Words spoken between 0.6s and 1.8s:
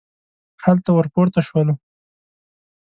هلته ور پورته شولو.